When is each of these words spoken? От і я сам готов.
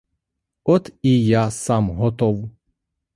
От 0.63 0.93
і 1.01 1.25
я 1.25 1.51
сам 1.51 1.89
готов. 1.89 2.49